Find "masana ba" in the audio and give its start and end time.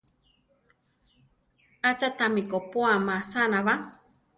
3.07-3.75